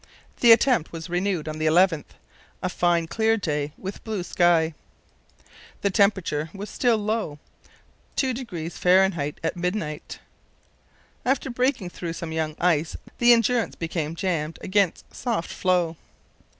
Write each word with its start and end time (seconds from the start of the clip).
The 0.39 0.51
attempt 0.51 0.91
was 0.91 1.11
renewed 1.11 1.47
on 1.47 1.59
the 1.59 1.67
11th, 1.67 2.15
a 2.63 2.69
fine 2.69 3.05
clear 3.05 3.37
day 3.37 3.71
with 3.77 4.03
blue 4.03 4.23
sky. 4.23 4.73
The 5.81 5.91
temperature 5.91 6.49
was 6.55 6.71
still 6.71 6.97
low, 6.97 7.37
–2° 8.17 8.71
Fahr. 8.71 9.35
at 9.43 9.55
midnight. 9.55 10.17
After 11.23 11.51
breaking 11.51 11.91
through 11.91 12.13
some 12.13 12.31
young 12.31 12.55
ice 12.59 12.97
the 13.19 13.31
Endurance 13.31 13.75
became 13.75 14.15
jammed 14.15 14.57
against 14.63 15.13
soft 15.13 15.51
floe. 15.51 15.95